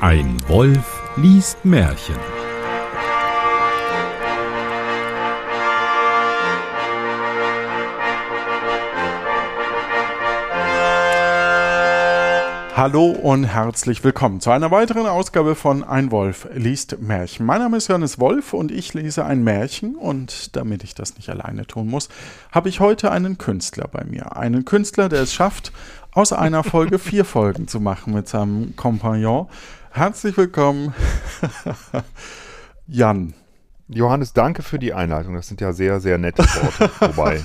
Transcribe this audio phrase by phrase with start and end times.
[0.00, 2.35] Ein Wolf liest Märchen.
[12.76, 17.46] Hallo und herzlich willkommen zu einer weiteren Ausgabe von Ein Wolf liest Märchen.
[17.46, 21.30] Mein Name ist Johannes Wolf und ich lese ein Märchen und damit ich das nicht
[21.30, 22.10] alleine tun muss,
[22.52, 24.36] habe ich heute einen Künstler bei mir.
[24.36, 25.72] Einen Künstler, der es schafft,
[26.12, 29.48] aus einer Folge vier Folgen zu machen mit seinem Kompagnon.
[29.92, 30.92] Herzlich willkommen,
[32.86, 33.32] Jan.
[33.88, 35.34] Johannes, danke für die Einleitung.
[35.34, 36.90] Das sind ja sehr, sehr nette Worte.
[37.00, 37.40] Wobei.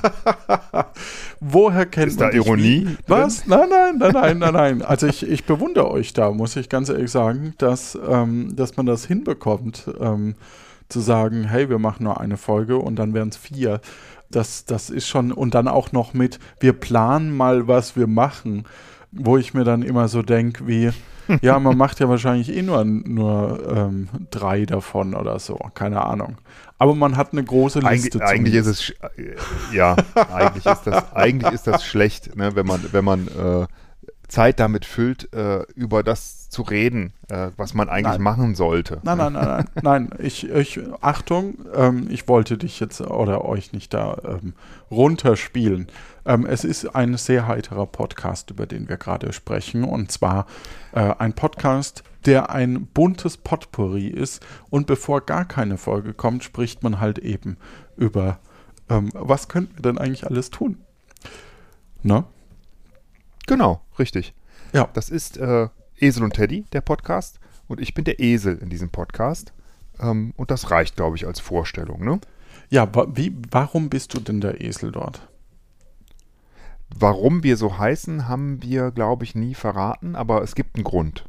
[1.40, 2.98] Woher kennt Ist da Ironie Wie?
[3.08, 3.46] Was?
[3.46, 4.82] Nein, nein, nein, nein, nein, nein.
[4.82, 8.88] Also ich, ich bewundere euch da, muss ich ganz ehrlich sagen, dass, ähm, dass man
[8.88, 10.36] das hinbekommt, ähm,
[10.90, 13.80] zu sagen, hey, wir machen nur eine Folge und dann wären es vier.
[14.32, 18.66] Das, das ist schon, und dann auch noch mit, wir planen mal, was wir machen,
[19.12, 20.92] wo ich mir dann immer so denke, wie,
[21.42, 26.38] ja, man macht ja wahrscheinlich eh nur, nur ähm, drei davon oder so, keine Ahnung.
[26.78, 28.22] Aber man hat eine große Liste.
[28.22, 29.36] Eig eigentlich ist es, sch- äh,
[29.76, 29.96] ja,
[30.34, 33.68] eigentlich ist das, eigentlich ist das schlecht, ne, wenn man, wenn man äh,
[34.28, 38.22] Zeit damit füllt, äh, über das zu reden, äh, was man eigentlich Nein.
[38.22, 39.00] machen sollte.
[39.04, 40.10] Nein, nein, nein, nein, nein.
[40.20, 44.54] Ich, ich, Achtung, ähm, ich wollte dich jetzt oder euch nicht da ähm,
[44.90, 45.88] runterspielen.
[46.26, 49.84] Ähm, es ist ein sehr heiterer Podcast, über den wir gerade sprechen.
[49.84, 50.46] Und zwar
[50.94, 54.46] äh, ein Podcast, der ein buntes Potpourri ist.
[54.70, 57.58] Und bevor gar keine Folge kommt, spricht man halt eben
[57.98, 58.40] über,
[58.90, 60.78] ähm, was könnten wir denn eigentlich alles tun?
[62.04, 62.24] Ne?
[63.48, 64.34] Genau, richtig.
[64.74, 64.90] Ja.
[64.94, 67.40] Das ist äh, Esel und Teddy, der Podcast.
[67.68, 69.54] Und ich bin der Esel in diesem Podcast.
[70.00, 72.04] Ähm, und das reicht, glaube ich, als Vorstellung.
[72.04, 72.20] Ne?
[72.70, 75.28] Ja, wa wie, warum bist du denn der Esel dort?
[76.98, 81.26] Warum wir so heißen, haben wir, glaube ich, nie verraten, aber es gibt einen Grund.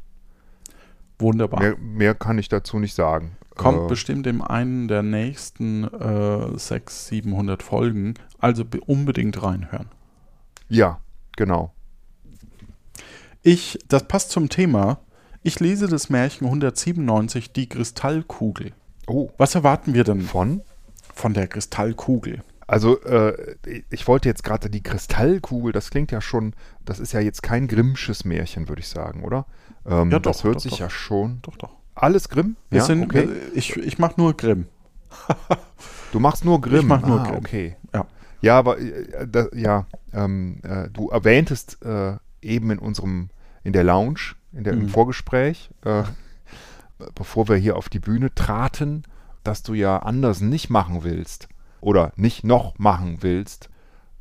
[1.19, 1.59] Wunderbar.
[1.61, 3.37] Mehr, mehr kann ich dazu nicht sagen.
[3.55, 8.15] Kommt Äh, bestimmt in einen der nächsten äh, 600, 700 Folgen.
[8.39, 9.87] Also be- unbedingt reinhören.
[10.69, 10.99] Ja,
[11.37, 11.71] genau.
[13.41, 14.99] Ich, das passt zum Thema.
[15.43, 18.71] Ich lese das Märchen 197, die Kristallkugel.
[19.07, 20.61] Oh, Was erwarten wir denn von?
[21.13, 22.41] von der Kristallkugel?
[22.67, 23.55] Also, äh,
[23.89, 27.67] ich wollte jetzt gerade die Kristallkugel, das klingt ja schon, das ist ja jetzt kein
[27.67, 29.45] Grimmsches Märchen, würde ich sagen, oder?
[29.85, 30.79] Ähm, Ja, doch, das hört doch, sich doch.
[30.79, 31.39] ja schon.
[31.41, 31.75] Doch, doch.
[31.95, 32.55] Alles Grimm?
[32.69, 33.27] Wir ja, sind, okay.
[33.53, 34.67] ich ich mache nur Grimm.
[36.11, 36.81] Du machst nur Grimm.
[36.81, 37.37] Ich mach nur ah, Grimm.
[37.37, 37.75] Okay.
[37.91, 38.05] Ja.
[38.41, 43.29] Ja, aber äh, da, ja, ähm, äh, du erwähntest äh, eben in unserem,
[43.63, 44.89] in der Lounge, in der, im Mhm.
[44.89, 46.03] Vorgespräch, äh,
[47.15, 49.03] bevor wir hier auf die Bühne traten,
[49.43, 51.47] dass du ja anders nicht machen willst
[51.83, 53.69] oder nicht noch machen willst.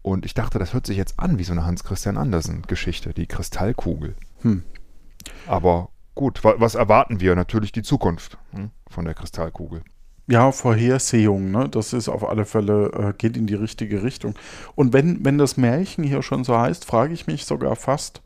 [0.03, 4.17] Und ich dachte, das hört sich jetzt an wie so eine Hans-Christian Andersen-Geschichte, die Kristallkugel.
[4.41, 4.65] Hm.
[5.47, 7.37] Aber gut, wa was erwarten wir?
[7.37, 9.85] Natürlich die Zukunft hm, von der Kristallkugel.
[10.29, 11.69] Ja, Vorhersehung, ne?
[11.69, 14.35] Das ist auf alle Fälle, äh, geht in die richtige Richtung.
[14.75, 18.23] Und wenn, wenn das Märchen hier schon so heißt, frage ich mich sogar fast,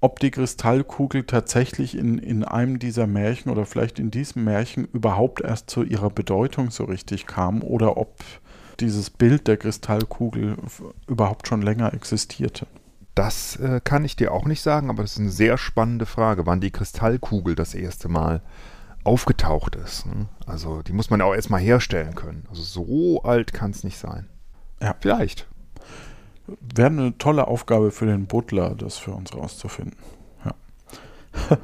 [0.00, 5.42] ob die Kristallkugel tatsächlich in, in einem dieser Märchen oder vielleicht in diesem Märchen überhaupt
[5.42, 8.16] erst zu ihrer Bedeutung so richtig kam oder ob
[8.80, 10.56] dieses Bild der Kristallkugel
[11.06, 12.66] überhaupt schon länger existierte.
[13.14, 16.46] Das äh, kann ich dir auch nicht sagen, aber das ist eine sehr spannende Frage,
[16.46, 18.40] wann die Kristallkugel das erste Mal
[19.04, 20.06] aufgetaucht ist.
[20.06, 20.26] Ne?
[20.46, 22.46] Also die muss man ja auch erstmal herstellen können.
[22.50, 24.26] Also so alt kann es nicht sein.
[24.80, 24.94] Ja.
[25.00, 25.46] Vielleicht.
[26.74, 29.96] Wäre eine tolle Aufgabe für den Butler, das für uns rauszufinden.
[30.44, 30.54] Ja.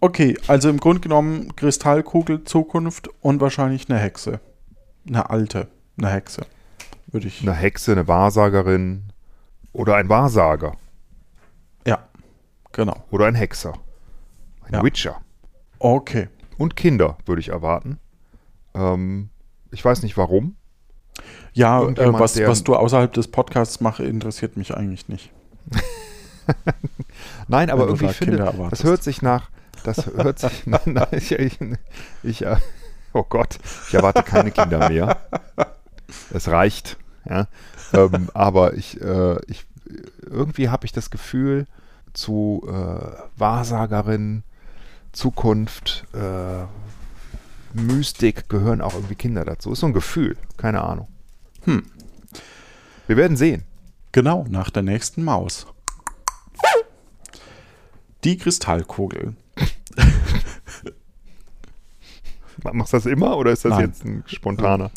[0.00, 4.40] okay, also im Grunde genommen Kristallkugel, Zukunft und wahrscheinlich eine Hexe.
[5.08, 6.42] Eine alte, eine Hexe.
[7.10, 7.42] Würde ich.
[7.42, 9.04] Eine Hexe, eine Wahrsagerin
[9.72, 10.76] oder ein Wahrsager
[11.86, 12.06] Ja,
[12.72, 13.04] genau.
[13.10, 13.74] oder ein Hexer.
[14.62, 14.82] Ein Ja.
[14.84, 15.20] Witcher.
[15.78, 16.28] Okay.
[16.58, 17.98] Und Kinder würde ich erwarten.
[18.74, 19.30] Ähm,
[19.70, 20.56] ich weiß nicht warum.
[21.52, 25.32] Ja, äh, was, was du außerhalb des Podcasts mache, interessiert mich eigentlich nicht.
[27.48, 29.50] Nein, aber irgendwie finde, Kinder das hört sich nach,
[29.84, 31.58] das hört sich, nein, nein, ich, ich,
[32.22, 32.56] ich äh,
[33.12, 33.58] oh Gott,
[33.88, 35.18] ich erwarte keine Kinder mehr.
[36.32, 36.96] Es reicht,
[37.28, 37.46] ja.
[37.92, 39.66] Ähm, aber ich, äh, ich,
[40.22, 41.66] irgendwie habe ich das Gefühl,
[42.12, 44.42] zu äh, Wahrsagerin,
[45.12, 46.64] Zukunft, äh,
[47.74, 49.72] Mystik gehören auch irgendwie Kinder dazu.
[49.72, 51.08] Ist so ein Gefühl, keine Ahnung.
[51.64, 51.84] Hm.
[53.06, 53.64] Wir werden sehen.
[54.12, 55.66] Genau, nach der nächsten Maus.
[58.24, 59.36] Die Kristallkugel.
[62.62, 63.86] Machst du das immer oder ist das Nein.
[63.86, 64.90] jetzt ein spontaner?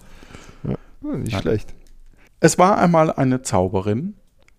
[0.64, 0.76] Ja.
[1.18, 1.42] Nicht Nein.
[1.42, 1.74] schlecht.
[2.40, 4.16] Es war einmal eine Zauberin,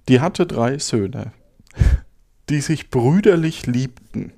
[0.09, 1.33] Die hatte drei Söhne,
[2.49, 4.33] die sich brüderlich liebten.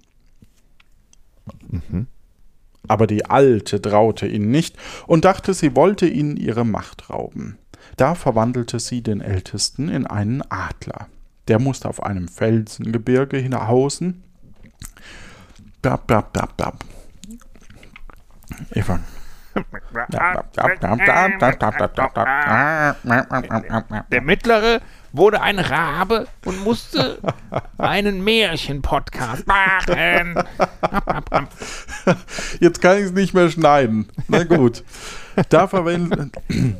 [2.86, 4.76] Aber die Alte traute ihnen nicht
[5.06, 7.58] und dachte, sie wollte ihnen ihre Macht rauben.
[7.96, 11.08] Da verwandelte sie den Ältesten in einen Adler.
[11.48, 14.22] Der musste auf einem Felsengebirge hinhausen.
[15.82, 16.84] Bab, bab, bab, bab.
[18.72, 19.00] Eva.
[24.10, 24.80] Der mittlere
[25.12, 27.18] wurde ein Rabe und musste
[27.78, 30.42] einen Märchen-Podcast machen.
[32.58, 34.08] Jetzt kann ich es nicht mehr schneiden.
[34.26, 34.82] Na gut.
[35.48, 35.68] Da,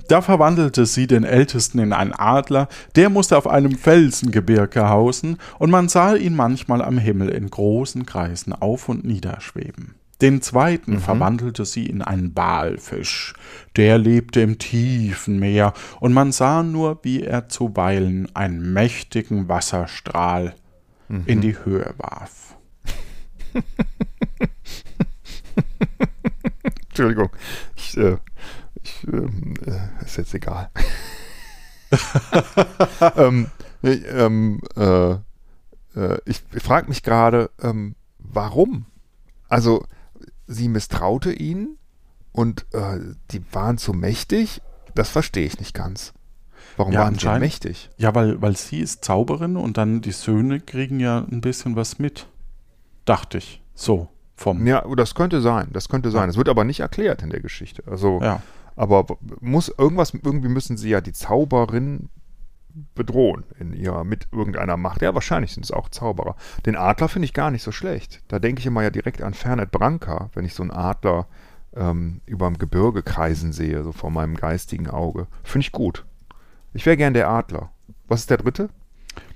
[0.09, 5.71] da verwandelte sie den Ältesten in einen Adler, der musste auf einem Felsengebirge hausen, und
[5.71, 9.95] man sah ihn manchmal am Himmel in großen Kreisen auf und niederschweben.
[10.25, 13.35] Den zweiten verwandelte sie in einen Walfisch,
[13.77, 20.55] der lebte im tiefen Meer, und man sah nur, wie er zuweilen einen mächtigen Wasserstrahl
[21.27, 22.57] in die Höhe warf.
[26.89, 27.29] Entschuldigung.
[27.77, 28.17] Ich, äh,
[28.83, 30.71] ich, äh, ist jetzt egal.
[33.17, 33.49] ähm,
[33.83, 35.11] nee, ähm, äh,
[35.97, 38.87] äh, ich ich frage mich gerade, ähm, warum?
[39.51, 39.85] Also,
[40.47, 41.79] sie misstraute ihnen
[42.33, 42.99] und äh,
[43.31, 44.61] die waren zu mächtig?
[44.95, 46.13] Das verstehe ich nicht ganz.
[46.77, 47.91] Warum Ja, waren sie mächtig?
[47.97, 51.99] Ja, weil, weil sie ist Zauberin und dann die Söhne kriegen ja ein bisschen was
[51.99, 52.27] mit.
[53.05, 53.63] Dachte ich.
[53.75, 54.67] So, vom.
[54.67, 56.29] Ja, das könnte sein, das könnte sein.
[56.29, 57.83] Es wird aber nicht erklärt in der Geschichte.
[57.87, 58.43] Also, Ja.
[58.77, 59.07] aber
[59.41, 62.09] muss irgendwas, irgendwie müssen sie ja die Zauberin
[62.95, 65.03] bedrohen in ihrer, mit irgendeiner Macht.
[65.03, 66.37] Ja, wahrscheinlich sind es auch Zauberer.
[66.67, 68.23] Den Adler finde ich gar nicht so schlecht.
[68.29, 71.27] Da denke ich immer ja direkt an Fernet Branca, wenn ich so einen Adler
[71.77, 75.27] ähm, über dem Gebirge kreisen sehe, so vor meinem geistigen Auge.
[75.43, 76.05] Finde ich gut.
[76.73, 77.71] Ich wäre gern der Adler.
[78.09, 78.69] Was ist der dritte?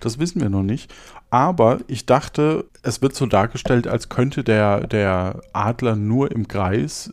[0.01, 0.93] Das wissen wir noch nicht.
[1.31, 7.13] Aber ich dachte, es wird so dargestellt, als könnte der, der Adler nur im Kreis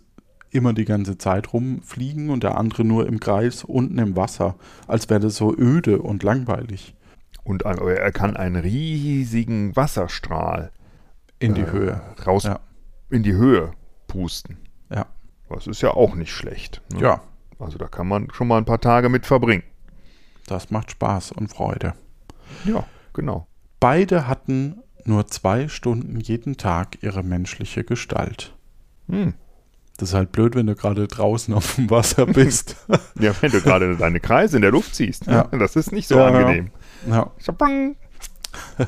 [0.55, 4.55] immer die ganze Zeit rumfliegen und der andere nur im Kreis unten im Wasser.
[4.87, 6.95] Als wäre das so öde und langweilig
[7.43, 10.71] Und er kann einen riesigen Wasserstrahl
[11.39, 12.01] in die äh, Höhe.
[12.25, 12.59] raus Ja.
[13.09, 13.71] in die Höhe
[14.07, 14.57] pusten.
[14.89, 15.05] Ja.
[15.49, 16.81] Das ist ja auch nicht schlecht.
[16.93, 17.01] ne?
[17.01, 17.21] ja,
[17.59, 19.63] Also da kann man schon mal ein paar Tage mit verbringen.
[20.47, 21.93] das macht Spaß und Freude.
[22.65, 23.47] Ja, genau.
[23.79, 28.55] Beide hatten nur zwei Stunden jeden Tag ihre menschliche Gestalt.
[29.07, 29.33] Hm.
[29.97, 32.75] Das ist halt blöd, wenn du gerade draußen auf dem Wasser bist.
[33.19, 35.25] Ja, wenn du gerade deine Kreise in der Luft ziehst.
[35.27, 35.47] Ja.
[35.51, 35.59] Ne?
[35.59, 36.37] Das ist nicht so Ja, ja.
[36.45, 36.71] angenehm.
[37.09, 37.31] ja.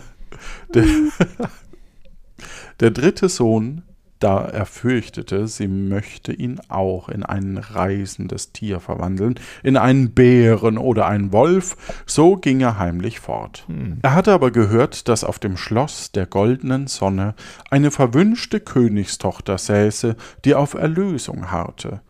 [0.73, 0.83] Der,
[2.79, 3.83] der dritte Sohn,
[4.19, 10.77] da er fürchtete, sie möchte ihn auch in ein reisendes Tier verwandeln, in einen Bären
[10.77, 13.65] oder einen Wolf, so ging er heimlich fort.
[14.01, 17.35] Er hatte aber gehört, dass auf dem Schloss der goldenen Sonne
[17.69, 20.15] eine verwünschte Königstochter säße,
[20.45, 22.01] die auf Erlösung harrte.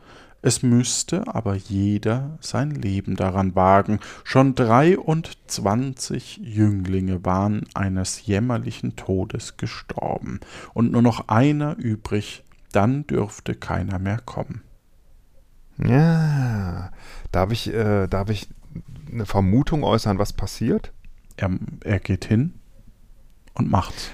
[0.47, 3.99] Es müsste aber jeder sein Leben daran wagen.
[4.23, 10.39] Schon dreiundzwanzig Jünglinge waren eines jämmerlichen Todes gestorben,
[10.73, 14.61] und nur noch einer übrig, dann dürfte keiner mehr kommen.
[15.83, 16.91] Ja.
[17.33, 18.47] Darf ich, äh, darf ich
[19.11, 20.93] eine Vermutung äußern, was passiert?
[21.35, 21.49] Er,
[21.83, 22.53] er geht hin
[23.53, 24.11] und macht's.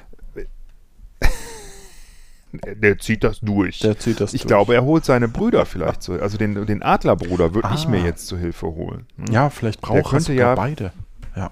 [2.54, 3.80] Der, zieht das durch.
[3.80, 4.48] Der zieht das ich durch.
[4.48, 6.14] glaube, er holt seine Brüder vielleicht zu.
[6.22, 7.90] Also den, den Adlerbruder würde ich Ah.
[7.90, 9.08] mir jetzt zu Hilfe holen.
[9.18, 9.26] Hm?
[9.32, 10.92] Ja, vielleicht braucht er ja- beide.
[11.36, 11.52] Ja.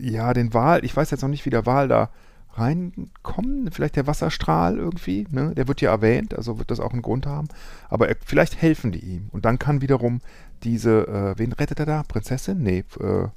[0.00, 2.08] ja, den Wal, ich weiß jetzt noch nicht, wie der Wal da
[2.54, 3.74] reinkommt.
[3.74, 5.54] Vielleicht der Wasserstrahl irgendwie, ne?
[5.54, 7.48] Der wird ja erwähnt, also wird das auch einen Grund haben.
[7.88, 9.28] Aber er, vielleicht helfen die ihm.
[9.32, 10.20] Und dann kann wiederum
[10.62, 12.02] diese, äh, wen rettet er da?
[12.06, 12.62] Prinzessin?
[12.62, 13.28] Nee, äh,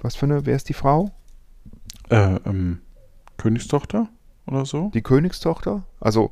[0.00, 1.10] was für eine, wer ist die Frau?
[2.10, 2.80] Äh, ähm,
[3.36, 4.08] Königstochter
[4.48, 4.90] oder so?
[4.94, 5.84] Die Königstochter?
[6.00, 6.30] Also,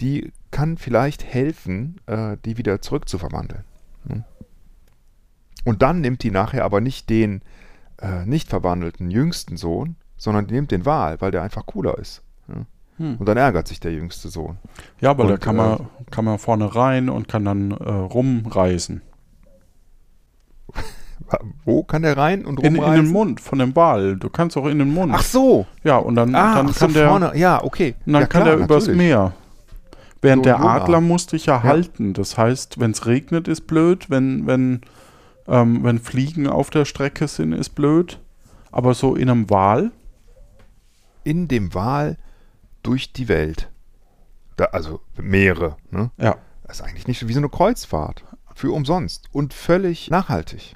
[0.00, 3.64] die kann vielleicht helfen, äh, die wieder zurückzuverwandeln.
[4.08, 4.24] Hm?
[5.64, 7.42] Und dann nimmt die nachher aber nicht den
[8.00, 12.22] äh, nicht verwandelten jüngsten Sohn, sondern die nimmt den Wal, weil der einfach cooler ist.
[12.48, 12.66] Ja?
[12.96, 13.16] Hm.
[13.16, 14.58] Und dann ärgert sich der jüngste Sohn.
[15.00, 19.02] Ja, weil da kann äh, man, kann man vorne rein und kann dann äh, rumreisen.
[21.64, 23.04] Wo kann der rein und In, in rumreisen?
[23.06, 24.16] den Mund von dem Wal.
[24.16, 25.12] Du kannst auch in den Mund.
[25.14, 25.66] Ach so.
[25.84, 27.32] Ja, und dann, Ah, dann kann so, der, vorne.
[27.36, 27.94] Ja, okay.
[28.06, 28.98] und dann ja, kann klar, der übers natürlich.
[28.98, 29.32] Meer.
[30.22, 30.60] Während So der.
[30.60, 32.12] Adler musste ich ja, halten.
[32.12, 34.10] Das heißt, wenn es regnet, ist blöd.
[34.10, 34.80] Wenn, wenn,
[35.48, 38.18] ähm, wenn Fliegen auf der Strecke sind, ist blöd.
[38.72, 39.92] Aber so in einem Wal,
[41.22, 42.16] In dem Wal
[42.82, 43.68] durch die Welt.
[44.56, 45.76] Da, also Meere.
[45.90, 46.10] Ne?
[46.18, 46.36] ja.
[46.66, 48.24] Das ist eigentlich nicht so wie so eine Kreuzfahrt.
[48.54, 49.28] Für umsonst.
[49.32, 50.74] Und völlig nachhaltig.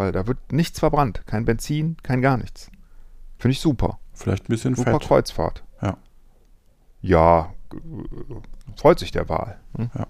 [0.00, 1.20] Weil da wird nichts verbrannt.
[1.26, 2.70] Kein Benzin, kein gar nichts.
[3.38, 3.98] Finde ich super.
[4.14, 5.02] Vielleicht ein bisschen Super Fett.
[5.02, 5.62] Kreuzfahrt.
[5.82, 5.98] Ja.
[7.02, 7.52] Ja,
[8.78, 9.60] freut sich der Wahl.
[9.76, 9.90] Hm?
[9.94, 10.06] Ja.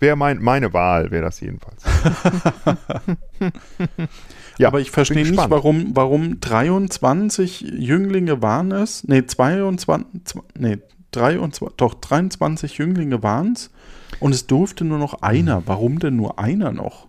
[0.00, 1.82] Wäre mein, meine Wahl, wäre das jedenfalls.
[4.58, 9.02] ja, Aber ich verstehe nicht, warum, warum 23 Jünglinge waren es.
[9.08, 10.76] Nee, 22, zw- nee,
[11.12, 13.70] 23, doch 23 Jünglinge waren es.
[14.20, 15.56] Und es durfte nur noch einer.
[15.58, 15.62] Hm.
[15.66, 17.06] Warum denn nur einer noch?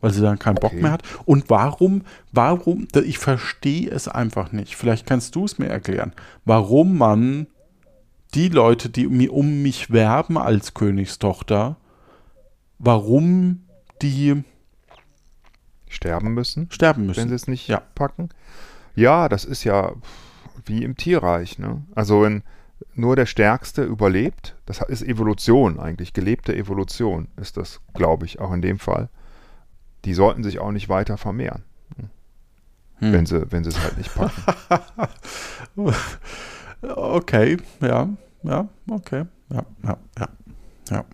[0.00, 0.82] Weil sie dann keinen Bock Okay.
[0.82, 1.02] mehr hat.
[1.26, 4.76] Und warum, warum, ich verstehe es einfach nicht.
[4.76, 6.12] Vielleicht kannst du es mir erklären.
[6.44, 7.46] Warum man
[8.34, 9.28] die Leute, die um, mi-
[9.62, 11.76] mich werben als Königstochter,
[12.78, 13.64] warum
[14.02, 14.42] die
[15.88, 17.28] sterben müssen, sterben wenn müssen.
[17.28, 17.82] sie es nicht Ja.
[17.94, 18.28] packen.
[18.94, 19.92] Ja, das ist ja
[20.64, 21.58] wie im Tierreich.
[21.58, 21.82] Ne?
[21.94, 22.42] Also wenn
[22.94, 28.52] nur der Stärkste überlebt, das ist Evolution eigentlich, gelebte Evolution ist das, glaube ich, auch
[28.52, 29.08] in dem Fall.
[30.04, 31.64] Die sollten sich auch nicht weiter vermehren,
[33.00, 33.12] Hm.
[33.12, 34.42] wenn sie wenn sie es halt nicht packen.
[36.82, 38.08] Okay, ja,
[38.42, 40.28] ja, okay, ja, ja, ja,
[40.90, 41.04] ja.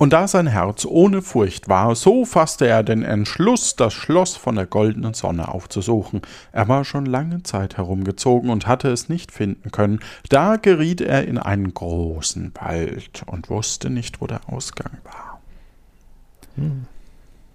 [0.00, 4.54] Und da sein Herz ohne Furcht war, so fasste er den Entschluss, das Schloss von
[4.54, 6.22] der goldenen Sonne aufzusuchen.
[6.52, 10.00] Er war schon lange Zeit herumgezogen und hatte es nicht finden können.
[10.30, 15.42] Da geriet er in einen großen Wald und wusste nicht, wo der Ausgang war.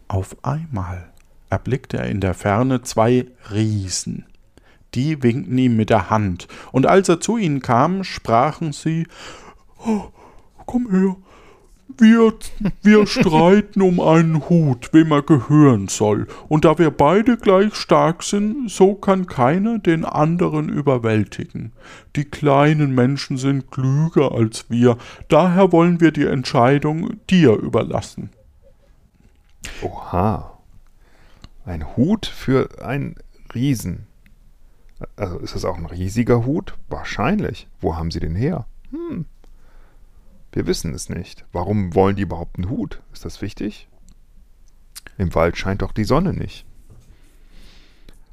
[0.07, 1.09] Auf einmal
[1.49, 4.23] erblickte er in der Ferne zwei Riesen.
[4.93, 9.07] Die winkten ihm mit der Hand, und als er zu ihnen kam, sprachen sie
[9.83, 10.11] "Oh,
[10.65, 11.15] Komm her,
[11.97, 12.33] wir,
[12.81, 18.23] wir streiten um einen Hut, wem er gehören soll, und da wir beide gleich stark
[18.23, 21.71] sind, so kann keiner den anderen überwältigen.
[22.15, 28.29] Die kleinen Menschen sind klüger als wir, daher wollen wir die Entscheidung dir überlassen.
[29.81, 30.51] Oha.
[31.65, 33.15] Ein Hut für einen
[33.53, 34.05] Riesen.
[35.15, 36.75] Also ist das auch ein riesiger Hut?
[36.89, 37.67] Wahrscheinlich.
[37.81, 38.65] Wo haben sie den her?
[38.91, 39.25] Hm.
[40.55, 41.45] Wir wissen es nicht.
[41.51, 43.01] Warum wollen die überhaupt einen Hut?
[43.11, 43.89] Ist das wichtig?
[45.17, 46.65] Im Wald scheint doch die Sonne nicht.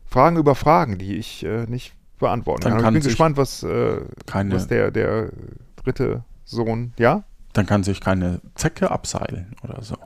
[0.07, 2.81] Fragen über Fragen, die ich äh, nicht beantworten kann.
[2.81, 4.01] Kann ich bin gespannt, was, äh,
[4.33, 5.31] was der, der
[5.77, 7.25] dritte Sohn, ja?
[7.55, 9.97] dann kann sich keine Zecke abseilen oder so.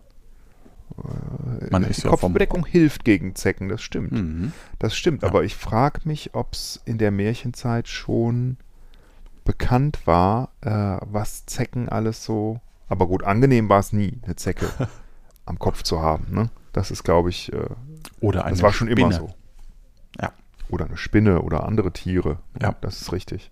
[1.71, 4.13] Man ist ja vom Kopfbedeckung hilft gegen Zecken, das stimmt.
[4.13, 4.53] Mhm.
[4.79, 5.29] Das stimmt, Ja.
[5.29, 8.57] aber ich frage mich, ob es in der Märchenzeit schon
[9.47, 12.61] bekannt war, äh, was Zecken alles so.
[12.89, 14.69] Aber gut, angenehm war es nie, eine Zecke
[15.47, 16.27] am Kopf zu haben.
[16.35, 16.51] Ne?
[16.73, 17.71] Das ist, glaube ich, äh,
[18.21, 19.29] Oder eine das war schon immer Spinne.
[19.31, 19.35] so.
[20.21, 20.33] Ja.
[20.69, 22.39] Oder eine Spinne oder andere Tiere.
[22.61, 22.75] Ja.
[22.83, 23.51] Das ist richtig.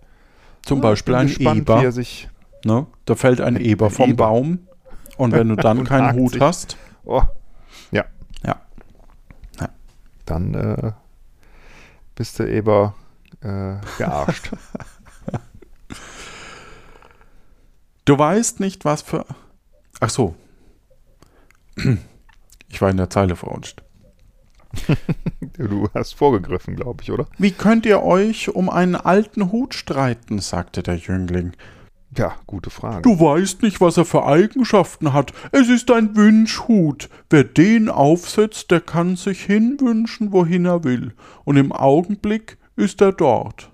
[0.63, 1.81] Zum Ja, Beispiel ein gespannt, Eber.
[1.81, 2.29] Wie er sich,
[2.65, 2.87] Ne?
[3.05, 4.25] Da fällt ein Eber vom Eber.
[4.27, 4.59] Baum.
[5.17, 6.41] Und wenn du dann keinen Hut sich.
[6.41, 7.23] hast, oh,
[7.93, 8.05] ja,
[8.45, 8.57] ja.
[10.25, 10.93] dann äh,
[12.15, 12.95] bist du Eber
[13.43, 14.51] äh, gearscht.
[18.05, 19.25] Du weißt nicht, was für.
[20.01, 20.35] Ach so.
[22.69, 23.83] Ich war in der Zeile verrutscht.
[25.57, 27.27] du hast vorgegriffen, glaube ich, oder?
[27.39, 30.41] Wie könnt ihr euch um einen alten Hut streiten?
[30.41, 31.53] sagte der Jüngling.
[32.17, 33.03] Ja, gute Frage.
[33.03, 35.33] Du weißt nicht, was er für Eigenschaften hat.
[35.51, 37.09] Es ist ein Wünschhut.
[37.29, 41.15] Wer den aufsetzt, der kann sich hinwünschen, wohin er will.
[41.45, 43.71] Und im Augenblick ist er dort.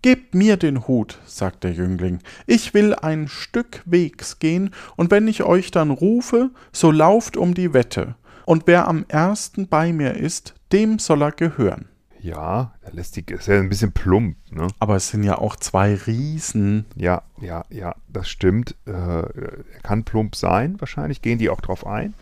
[0.00, 2.20] Gebt mir den Hut, sagt der Jüngling.
[2.46, 7.52] Ich will ein Stück Wegs gehen, und wenn ich euch dann rufe, so lauft um
[7.54, 8.14] die Wette.
[8.44, 11.88] Und wer am ersten bei mir ist, dem soll er gehören.
[12.20, 14.68] Ja, der lässt die, ist ja ein bisschen plump, ne?
[14.78, 16.86] Aber es sind ja auch zwei Riesen.
[16.94, 18.76] Ja, ja, ja, das stimmt.
[18.86, 22.14] Äh, er kann plump sein, wahrscheinlich, gehen die auch drauf ein.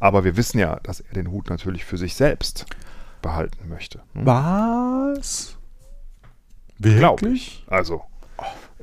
[0.00, 2.66] Aber wir wissen ja, dass er den Hut natürlich für sich selbst
[3.20, 4.00] behalten möchte.
[4.14, 4.24] ne?
[4.24, 5.57] Was?
[6.80, 7.64] Glaub Wirklich?
[7.68, 8.02] Also,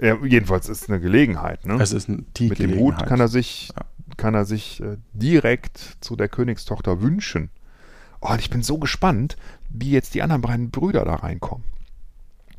[0.02, 1.75] ja, jedenfalls ist es eine Gelegenheit, ne?
[1.82, 2.78] Es ist ein- die Mit dem.
[2.78, 3.84] Hut kann er sich, Ja.
[4.18, 7.50] kann er sich äh, direkt zu der Königstochter wünschen.
[8.22, 9.38] Oh, und ich bin so gespannt,
[9.70, 11.64] wie jetzt die anderen beiden Brüder da reinkommen.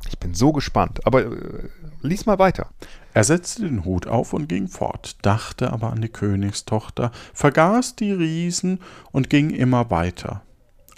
[0.09, 1.05] Ich bin so gespannt.
[1.05, 1.69] Aber äh,
[2.01, 2.69] lies mal weiter.
[3.13, 8.11] Er setzte den Hut auf und ging fort, dachte aber an die Königstochter, vergaß die
[8.11, 8.79] Riesen
[9.11, 10.43] und ging immer weiter.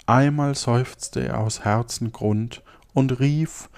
[0.06, 3.68] Einmal seufzte er aus Herzengrund und rief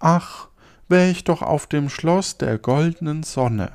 [0.00, 0.48] Ach,
[0.88, 3.72] wär ich doch auf dem Schloss der goldenen Sonne.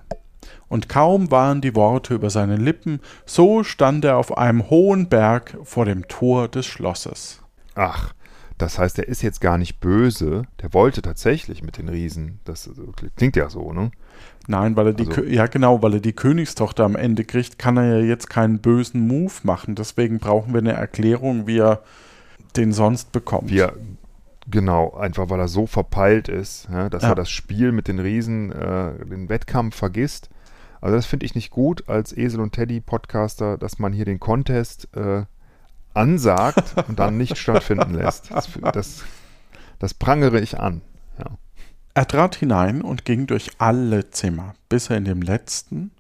[0.68, 5.58] Und kaum waren die Worte über seine Lippen, so stand er auf einem hohen Berg
[5.64, 7.42] vor dem Tor des Schlosses.
[7.76, 8.14] Ach,
[8.58, 10.44] Das heißt, er ist jetzt gar nicht böse.
[10.62, 12.40] Der wollte tatsächlich mit den Riesen.
[12.46, 12.70] Das
[13.18, 13.92] klingt ja so, ne?
[14.48, 17.76] Nein, weil er die, Also- ja genau, weil er die Königstochter am Ende kriegt, kann
[17.76, 19.76] er ja jetzt keinen bösen Move machen.
[19.76, 21.82] Deswegen brauchen wir eine Erklärung, wie er
[22.56, 23.50] den sonst bekommt.
[23.50, 23.74] Wie er,
[24.48, 27.10] genau, einfach weil er so verpeilt ist, ja, dass Ja.
[27.10, 30.30] er das Spiel mit den Riesen, äh, den Wettkampf vergisst.
[30.82, 34.20] Also das finde ich nicht gut als Esel und Teddy Podcaster, dass man hier den
[34.20, 35.24] Contest äh,
[35.94, 38.32] ansagt und dann nicht stattfinden lässt.
[38.32, 39.04] Das, das,
[39.80, 40.82] das prangere ich an.
[41.18, 41.26] Ja.
[41.94, 45.92] Er trat hinein und ging durch alle Zimmer, bis er in dem letzten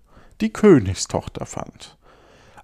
[0.41, 1.97] die Königstochter fand.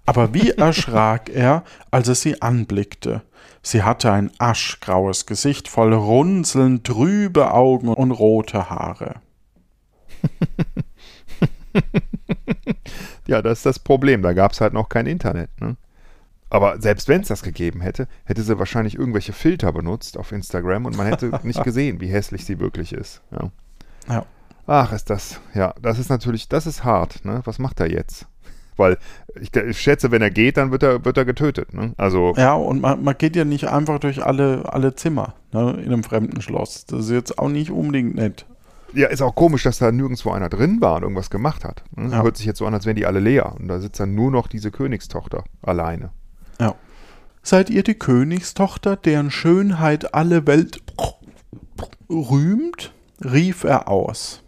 [0.06, 3.22] Aber wie erschrak er, als er sie anblickte.
[3.62, 9.20] Sie hatte ein aschgraues Gesicht voll Runzeln, trübe Augen und rote Haare.
[13.26, 14.22] Ja, das ist das Problem.
[14.22, 15.48] Da gab es halt noch kein Internet.
[15.60, 15.76] Ne?
[16.50, 20.86] Aber selbst wenn es das gegeben hätte, hätte sie wahrscheinlich irgendwelche Filter benutzt auf Instagram
[20.86, 23.22] und man hätte nicht gesehen, wie hässlich sie wirklich ist.
[23.30, 23.50] Ja.
[24.08, 24.26] Ja.
[24.66, 27.24] Ach, ist das, ja, das ist natürlich, das ist hart.
[27.24, 27.40] Ne?
[27.44, 28.26] Was macht er jetzt?
[28.76, 28.98] Weil
[29.40, 31.74] ich, ich schätze, wenn er geht, dann wird er, wird er getötet.
[31.74, 31.92] Ne?
[31.96, 35.92] Also, Ja, und man, man geht ja nicht einfach durch alle, alle Zimmer ne, in
[35.92, 36.86] einem fremden Schloss.
[36.86, 38.46] Das ist jetzt auch nicht unbedingt nett.
[38.94, 41.82] ja, ist auch komisch, dass da nirgendwo einer drin war und irgendwas gemacht hat.
[41.96, 42.10] Ne?
[42.10, 42.22] Ja.
[42.22, 43.54] Hört sich jetzt so an, als wären die alle leer.
[43.58, 46.10] Und da sitzt dann nur noch diese Königstochter alleine.
[46.60, 46.74] Ja.
[47.42, 50.80] Seid ihr die Königstochter, deren Schönheit alle Welt
[52.08, 52.92] rühmt?
[53.24, 54.42] rief er aus.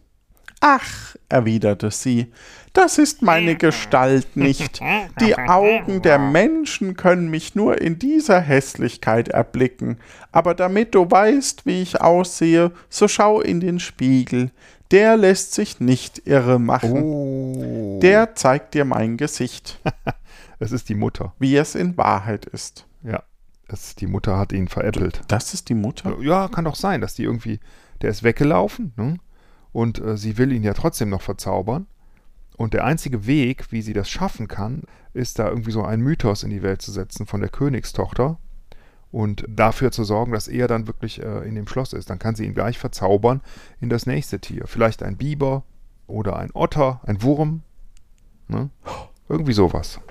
[0.60, 2.32] Ach, erwiderte sie,
[2.74, 4.80] das ist meine Gestalt nicht.
[5.20, 9.98] Die Augen der Menschen können mich nur in dieser Hässlichkeit erblicken.
[10.32, 14.50] Aber damit du weißt, wie ich aussehe, so schau in den Spiegel.
[14.90, 17.02] Der lässt sich nicht irre machen.
[17.02, 18.00] Oh.
[18.02, 19.80] Der zeigt dir mein Gesicht,
[20.58, 21.32] Es ist die Mutter.
[21.38, 22.86] wie es in Wahrheit ist.
[23.02, 23.22] Ja.
[23.68, 25.22] Das, die Mutter hat ihn veräppelt.
[25.28, 26.18] Das ist die Mutter?
[26.20, 27.60] Ja, kann doch sein, dass die irgendwie,
[28.02, 29.16] der ist weggelaufen, ne?
[29.72, 31.86] Und äh, sie will ihn ja trotzdem noch verzaubern.
[32.56, 34.82] Und der einzige Weg, wie sie das schaffen kann,
[35.12, 38.38] ist da irgendwie so ein Mythos in die Welt zu setzen von der Königstochter
[39.10, 42.10] und dafür zu sorgen, dass er dann wirklich äh, in dem Schloss ist.
[42.10, 43.42] Dann kann sie ihn gleich verzaubern
[43.80, 44.66] in das nächste Tier.
[44.66, 45.64] Vielleicht ein Biber
[46.06, 47.62] oder ein Otter, ein Wurm.
[48.48, 48.70] Ne?
[49.28, 50.00] Irgendwie sowas.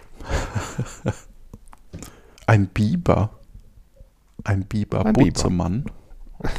[2.45, 3.39] Ein Biber.
[4.43, 5.05] Ein Biber.
[5.05, 5.25] Ein Biber.
[5.25, 5.85] Butzemann.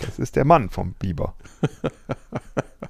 [0.00, 1.34] Das ist der Mann vom Biber.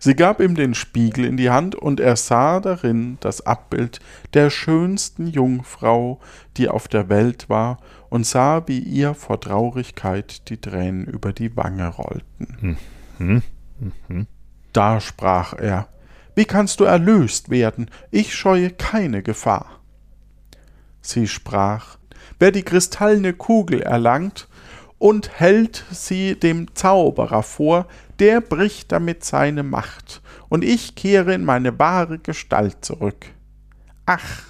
[0.00, 4.00] Sie gab ihm den Spiegel in die Hand und er sah darin das Abbild
[4.32, 6.20] der schönsten Jungfrau,
[6.56, 7.78] die auf der Welt war,
[8.10, 12.78] und sah, wie ihr vor Traurigkeit die Tränen über die Wange rollten.
[13.18, 13.42] Hm?
[14.72, 15.88] Da sprach er,
[16.34, 17.90] Wie kannst du erlöst werden?
[18.10, 19.80] Ich scheue keine Gefahr.
[21.00, 21.98] Sie sprach,
[22.38, 24.48] Wer die kristallene Kugel erlangt
[24.98, 27.86] und hält sie dem Zauberer vor,
[28.20, 33.26] der bricht damit seine Macht, und ich kehre in meine wahre Gestalt zurück.
[34.06, 34.42] Ach,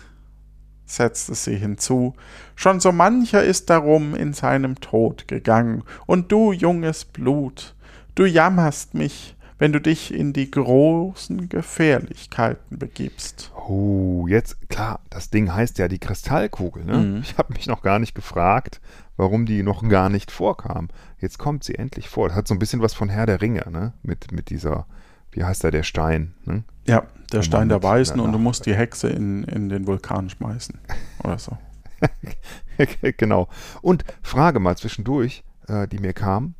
[0.86, 2.14] setzte sie hinzu,
[2.56, 7.74] schon so mancher ist darum in seinem Tod gegangen, und du, junges Blut,
[8.14, 13.52] du jammerst mich, wenn du dich in die großen Gefährlichkeiten begibst.
[13.68, 16.84] Oh, jetzt, klar, das Ding heißt ja die Kristallkugel.
[16.84, 16.96] Ne?
[16.98, 17.20] Mhm.
[17.22, 18.80] Ich habe mich noch gar nicht gefragt,
[19.16, 20.88] warum die noch gar nicht vorkam.
[21.18, 22.28] Jetzt kommt sie endlich vor.
[22.28, 23.92] Das hat so ein bisschen was von Herr der Ringe, ne?
[24.02, 24.86] Mit, mit dieser,
[25.30, 26.34] wie heißt da der Stein?
[26.44, 26.64] Ne?
[26.86, 30.30] Ja, der Oh Stein der Weisen und du musst die Hexe in, in den Vulkan
[30.30, 30.78] schmeißen.
[31.22, 31.56] Oder so.
[33.16, 33.48] genau.
[33.82, 36.54] Und Frage mal zwischendurch, äh, die mir kam.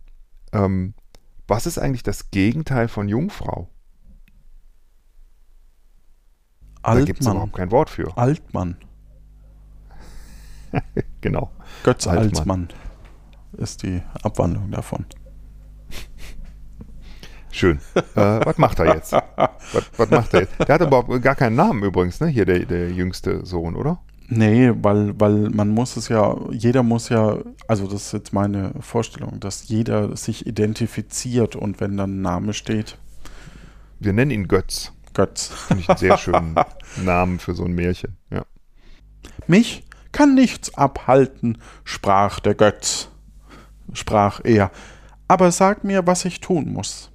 [0.53, 0.95] Ähm,
[1.47, 3.69] was ist eigentlich das Gegenteil von Jungfrau?
[6.83, 7.37] Da gibt es Altmann.
[7.37, 8.17] überhaupt kein Wort für.
[8.17, 8.77] Altmann.
[11.21, 11.51] Genau.
[11.85, 12.37] Götz Altmann.
[12.37, 12.69] Altmann
[13.57, 15.07] ist die Abwandlung davon.
[17.51, 17.79] Schön.
[17.95, 18.01] äh,
[18.45, 19.13] was macht er jetzt?
[19.73, 20.53] Was, was macht er jetzt?
[20.59, 22.27] Der hat überhaupt gar keinen Namen übrigens, ne?
[22.27, 24.01] Hier der, der jüngste Sohn, oder?
[24.29, 28.73] Nee, weil, weil man muss es ja, jeder muss ja, also das ist jetzt meine
[28.81, 32.99] Vorstellung, dass jeder sich identifiziert und wenn dann ein Name steht,
[34.01, 34.93] Wir nennen ihn Götz.
[35.13, 35.47] Götz.
[35.47, 36.55] Finde ich einen sehr schönen
[37.05, 38.17] Namen für so ein Märchen.
[38.31, 38.45] Ja.
[39.47, 39.85] Mich
[40.15, 43.09] kann nichts abhalten, sprach der Götz,
[43.93, 44.71] sprach er,
[45.27, 47.11] aber sag mir, was ich tun muss.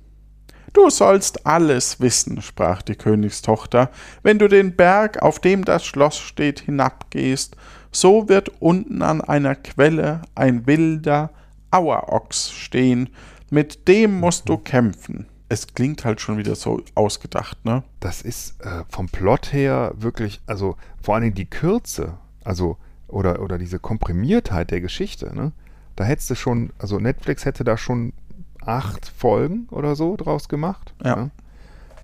[0.73, 3.89] Du sollst alles wissen, sprach die Königstochter,
[4.21, 7.55] wenn du den Berg, auf dem das Schloss steht, hinabgehst,
[7.91, 11.31] so wird unten an einer Quelle ein wilder
[11.71, 13.09] Auerochs stehen,
[13.49, 15.25] mit dem musst du kämpfen.
[15.47, 17.83] Es klingt halt schon wieder so ausgedacht, ne?
[18.01, 22.17] Das ist äh, vom Plot her wirklich, also vor allen Dingen die Kürze.
[22.43, 22.77] Also
[23.09, 25.51] oder, oder diese Komprimiertheit der Geschichte, ne?
[25.95, 28.13] Da hättest du schon, also Netflix hätte da schon
[28.61, 30.93] acht Folgen oder so draus gemacht.
[31.03, 31.15] Ja.
[31.15, 31.31] ne?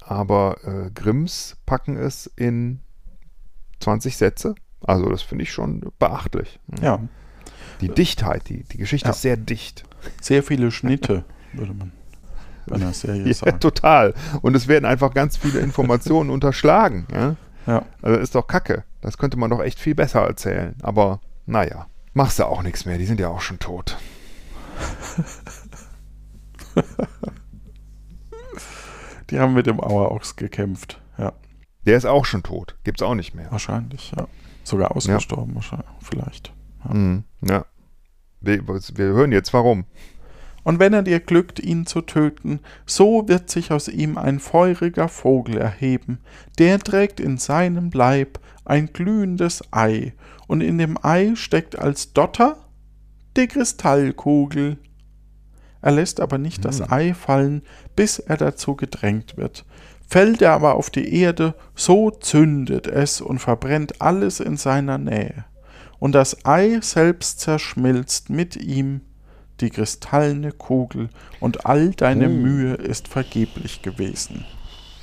[0.01, 2.81] Aber äh, Grimms packen es in
[3.79, 4.55] 20 Sätze.
[4.81, 6.59] Also das finde ich schon beachtlich.
[6.67, 6.77] ne?
[6.85, 6.99] Ja,
[7.81, 9.11] Die Dichtheit, die, die Geschichte Ja.
[9.13, 9.83] ist sehr dicht.
[10.21, 11.91] sehr viele Schnitte, würde man
[12.67, 13.59] bei einer Serie Ja, sagen.
[13.59, 14.13] total.
[14.41, 17.07] Und es werden einfach ganz viele Informationen unterschlagen.
[17.13, 17.35] Ja?
[17.65, 17.85] Ja.
[18.01, 18.83] Also ist doch Kacke.
[19.05, 20.73] Das könnte man doch echt viel besser erzählen.
[20.81, 22.97] Aber naja, machst du auch nichts mehr.
[22.97, 23.99] Die sind ja auch schon tot.
[29.29, 30.99] Die haben mit dem Auerochs gekämpft.
[31.19, 31.33] Ja,
[31.85, 32.77] Der ist auch schon tot.
[32.83, 33.51] Gibt's auch nicht mehr.
[33.51, 34.27] wahrscheinlich, ja.
[34.63, 36.51] Sogar ausgestorben, wahrscheinlich, vielleicht.
[36.91, 37.25] Mhm.
[37.41, 37.65] Ja.
[38.41, 39.85] Wir, wir hören jetzt warum.
[40.65, 45.07] Und wenn er dir glückt, ihn zu töten, so wird sich aus ihm ein feuriger
[45.07, 46.17] Vogel erheben,
[46.57, 50.13] der trägt in seinem Leib ein glühendes Ei,
[50.47, 52.57] und in dem Ei steckt als Dotter
[53.37, 54.79] die Kristallkugel.
[55.83, 57.61] Er lässt aber nicht das Ei fallen,
[57.95, 59.65] bis er dazu gedrängt wird.
[60.07, 65.45] Fällt er aber auf die Erde, so zündet es und verbrennt alles in seiner Nähe.
[65.99, 69.01] Und das Ei selbst zerschmilzt mit ihm,
[69.61, 72.31] die kristallene Kugel, und all deine Oh.
[72.31, 74.45] Mühe ist vergeblich gewesen.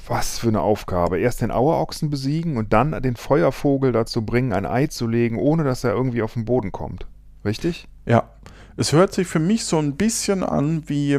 [0.07, 1.19] Was für eine Aufgabe.
[1.19, 5.65] Erst den Auerochsen besiegen und dann den Feuervogel dazu bringen, ein Ei zu legen, ohne
[5.65, 7.07] dass er irgendwie auf den Boden kommt.
[7.45, 7.87] Richtig?
[8.05, 8.31] Ja,
[8.77, 11.19] es hört sich für mich so ein bisschen an wie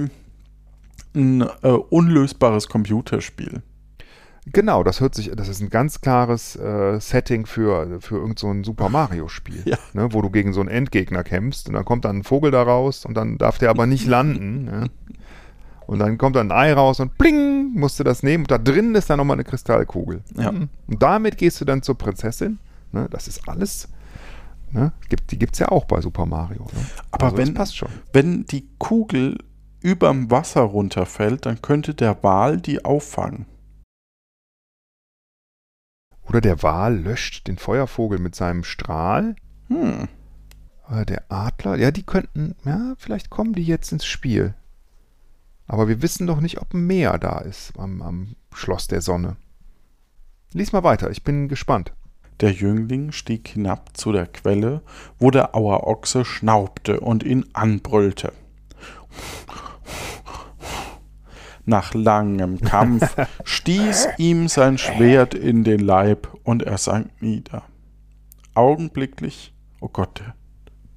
[1.16, 3.62] ein äh, unlösbares Computerspiel.
[4.52, 8.50] Genau, das hört sich, das ist ein ganz klares äh, Setting für, für irgend so
[8.52, 9.78] ein Super Mario-Spiel, Ja.
[9.94, 12.62] ne, wo du gegen so einen Endgegner kämpfst und dann kommt dann ein Vogel da
[12.64, 14.66] raus und dann darf der aber nicht landen.
[14.74, 14.90] Ne?
[15.86, 18.58] Und dann kommt dann ein Ei raus und bling, musst du das nehmen und da
[18.58, 20.22] drin ist dann nochmal eine Kristallkugel.
[20.38, 20.50] Ja.
[20.50, 22.58] Und damit gehst du dann zur Prinzessin.
[22.94, 23.08] Ne?
[23.12, 23.90] Das ist alles,
[24.72, 24.94] ne?
[25.10, 26.62] Gibt, die gibt es ja auch bei Super Mario.
[26.74, 26.86] Ne?
[27.12, 27.90] Aber also wenn- das passt schon.
[28.14, 29.38] Wenn die Kugel
[29.82, 33.46] überm Wasser runterfällt, dann könnte der Wal die auffangen.
[36.28, 39.36] Oder der Wal löscht den Feuervogel mit seinem Strahl.
[39.68, 40.08] Hm.
[40.90, 44.54] Äh, Der Adler, ja, die könnten, ja, vielleicht kommen die jetzt ins Spiel.
[45.68, 49.38] Aber wir wissen doch nicht, ob ein Meer da ist am, am Schloss der Sonne.
[50.54, 51.94] Lies mal weiter, ich bin gespannt.
[52.40, 54.82] Der Jüngling stieg hinab zu der Quelle,
[55.18, 58.34] wo der Auerochse schnaubte und ihn anbrüllte.
[61.66, 67.64] Nach langem Kampf stieß ihm sein Schwert in den Leib und er sank nieder.
[68.54, 70.22] Augenblicklich, oh Gott,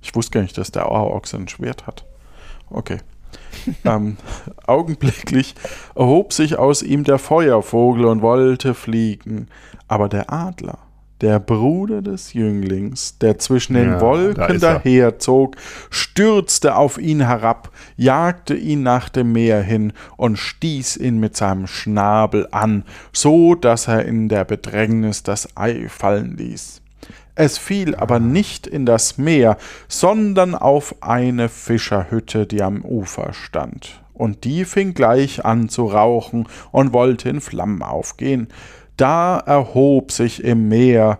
[0.02, 2.04] ich wusste gar nicht, dass der Auerochse ein Schwert hat.
[2.68, 2.98] Okay.
[3.84, 4.16] ähm,
[4.66, 5.54] augenblicklich
[5.94, 9.48] erhob sich aus ihm der Feuervogel und wollte fliegen,
[9.88, 10.78] aber der Adler,
[11.20, 14.58] der Bruder des Jünglings, der zwischen den Ja, da Wolken er.
[14.58, 15.56] daherzog,
[15.90, 21.66] stürzte auf ihn herab, jagte ihn nach dem Meer hin und stieß ihn mit seinem
[21.66, 26.82] Schnabel an, so dass er in der Bedrängnis das Ei fallen ließ.
[27.38, 34.00] Es fiel aber nicht in das Meer, sondern auf eine Fischerhütte, die am Ufer stand.
[34.14, 38.48] Und die fing gleich an zu rauchen und wollte in Flammen aufgehen.
[38.96, 41.18] Da erhob sich im Meer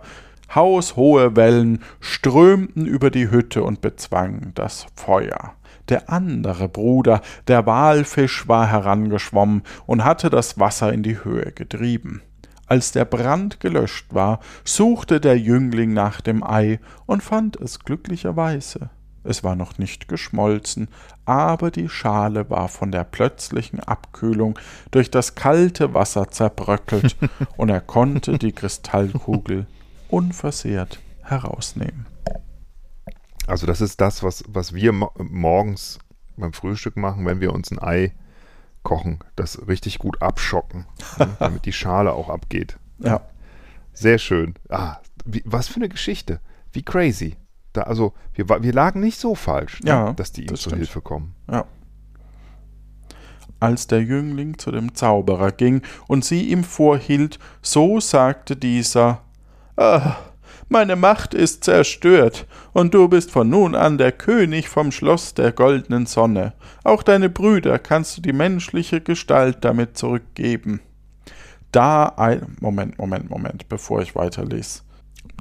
[0.53, 5.53] haushohe Wellen, strömten über die Hütte und bezwangen das Feuer.
[5.89, 12.21] Der andere Bruder, der Walfisch, war herangeschwommen und hatte das Wasser in die Höhe getrieben.
[12.65, 18.89] Als der Brand gelöscht war, suchte der Jüngling nach dem Ei und fand es glücklicherweise.
[19.27, 20.87] Es war noch nicht geschmolzen,
[21.25, 24.57] aber die Schale war von der plötzlichen Abkühlung
[24.91, 27.15] durch das kalte Wasser zerbröckelt
[27.57, 29.67] und er konnte die Kristallkugel
[30.09, 32.05] unversehrt herausnehmen.
[33.45, 35.99] Also das ist das, was, was wir mo morgens
[36.35, 38.13] beim Frühstück machen, wenn wir uns ein Ei
[38.83, 40.85] kochen, das richtig gut abschocken,
[41.17, 42.77] ne, damit die Schale auch abgeht.
[42.99, 43.21] Ja,
[43.93, 44.53] Sehr schön.
[44.69, 46.39] Ah, wie, was für eine Geschichte.
[46.71, 47.35] Wie crazy.
[47.77, 50.71] Da, also wir, wir lagen nicht so falsch, ne, Ja, dass die ihm das zur
[50.71, 50.85] stimmt.
[50.85, 51.35] Hilfe kommen.
[51.51, 51.65] ja.
[53.59, 59.21] Als der Jüngling zu dem Zauberer ging und sie ihm vorhielt, so sagte dieser
[59.75, 60.15] Ah,
[60.69, 65.51] meine Macht ist zerstört, und du bist von nun an der König vom Schloss der
[65.53, 66.53] goldenen Sonne.
[66.83, 70.81] Auch deine Brüder kannst du die menschliche Gestalt damit zurückgeben.
[71.71, 74.81] Da ein Moment, Moment, Moment, bevor ich weiterlese.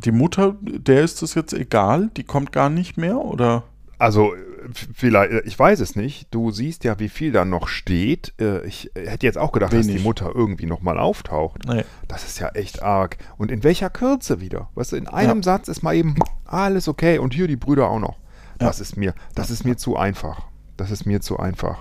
[0.05, 3.64] Die Mutter, der ist es jetzt egal, die kommt gar nicht mehr, oder?
[3.99, 6.27] Also, f- vielleicht, äh, ich weiß es nicht.
[6.35, 8.35] Du siehst ja, wie viel da noch steht.
[8.40, 10.03] Äh, Ich äh, hätte jetzt auch gedacht, dass Wenig.
[10.03, 11.62] die Mutter irgendwie nochmal auftaucht.
[11.66, 11.85] Nee.
[12.07, 13.16] Das ist ja echt arg.
[13.38, 14.68] Und in welcher Kürze wieder?
[14.75, 15.44] Weißt du, in einem Ja.
[15.44, 17.18] Satz ist mal eben Alles okay.
[17.18, 18.18] Und hier die Brüder auch noch.
[18.59, 20.46] Das ist mir, das ist mir zu einfach.
[20.77, 21.79] Das ist mir zu einfach.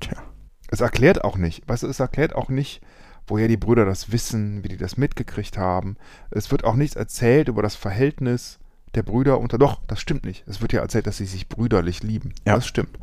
[0.00, 0.16] Tja.
[0.68, 2.80] Es erklärt auch nicht, weißt du, es erklärt auch nicht,
[3.28, 5.96] woher die Brüder das wissen, wie die das mitgekriegt haben.
[6.30, 8.58] Es wird auch nichts erzählt über das Verhältnis
[8.94, 9.58] der Brüder unter.
[9.58, 10.44] Doch, das stimmt nicht.
[10.46, 12.32] Es wird ja erzählt, dass sie sich brüderlich lieben.
[12.46, 12.54] Ja.
[12.54, 12.98] Das stimmt.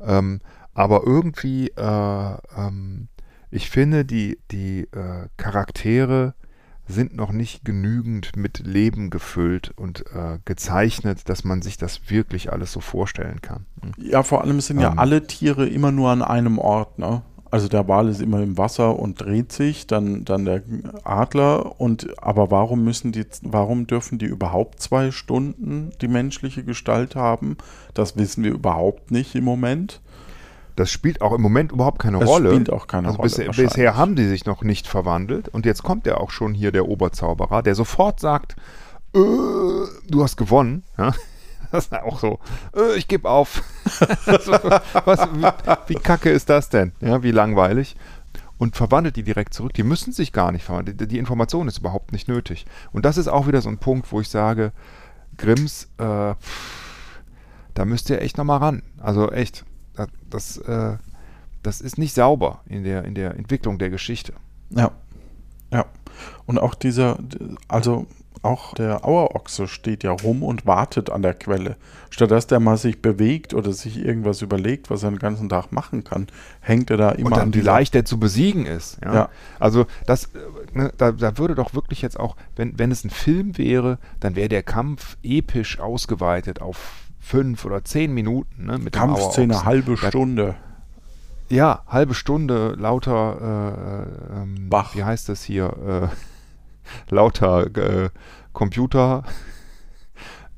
[0.00, 0.40] Ähm,
[0.74, 3.08] aber irgendwie, äh, ähm,
[3.50, 6.34] ich finde, die, die äh, Charaktere
[6.86, 12.52] sind noch nicht genügend mit Leben gefüllt und äh, gezeichnet, dass man sich das wirklich
[12.52, 13.64] alles so vorstellen kann.
[13.80, 13.92] Hm.
[13.96, 14.98] Ja, vor allem sind ja Ähm.
[14.98, 17.22] alle Tiere immer nur an einem Ort, ne?
[17.54, 20.64] Also der Wal ist immer im Wasser und dreht sich, dann, dann der
[21.04, 27.14] Adler und aber warum müssen die, warum dürfen die überhaupt zwei Stunden die menschliche Gestalt
[27.14, 27.56] haben?
[27.94, 30.00] Das wissen wir überhaupt nicht im Moment.
[30.74, 32.50] Das spielt auch im Moment überhaupt keine Es Rolle.
[32.50, 33.28] spielt auch keine also Rolle.
[33.28, 36.72] Bisher, bisher haben die sich noch nicht verwandelt und jetzt kommt ja auch schon hier
[36.72, 38.56] der Oberzauberer, der sofort sagt,
[39.14, 40.82] äh, du hast gewonnen.
[40.98, 41.14] Ja?
[41.72, 42.38] Das ist auch so,
[42.76, 43.62] äh, ich gebe auf.
[45.04, 45.46] Was, wie,
[45.88, 46.92] wie kacke ist das denn?
[47.00, 47.96] Ja, wie langweilig.
[48.56, 49.74] Und verwandelt die direkt zurück.
[49.74, 50.96] Die müssen sich gar nicht verwandeln.
[50.96, 52.66] Die, die Information ist überhaupt nicht nötig.
[52.92, 54.72] Und das ist auch wieder so ein Punkt, wo ich sage,
[55.36, 56.34] Grimms, äh,
[57.74, 58.82] da müsst ihr echt nochmal ran.
[59.00, 60.96] Also echt, das, das, äh,
[61.62, 64.32] das ist nicht sauber in der, in der Entwicklung der Geschichte.
[64.70, 64.92] Ja.
[65.72, 65.86] Ja.
[66.46, 67.18] Und auch dieser,
[67.66, 68.06] also
[68.44, 71.76] auch der Auerochse steht ja rum und wartet an der Quelle.
[72.10, 75.72] Statt dass der mal sich bewegt oder sich irgendwas überlegt, was er den ganzen Tag
[75.72, 76.26] machen kann,
[76.60, 78.98] hängt er da immer und an dann wie dieser leicht der zu besiegen ist.
[79.04, 79.14] Ja?
[79.14, 79.28] Ja.
[79.58, 80.28] Also das, äh,
[80.72, 84.36] ne, da, da würde doch wirklich jetzt auch, wenn, wenn es ein Film wäre, dann
[84.36, 88.66] wäre der Kampf episch ausgeweitet auf fünf oder zehn Minuten.
[88.66, 90.54] Ne, mit Kampfszene halbe Stunde.
[91.48, 94.94] Ja, halbe Stunde lauter, äh, ähm, Bach.
[94.94, 96.33] wie heißt das hier, äh,
[97.10, 98.10] lauter äh,
[98.52, 99.24] Computer,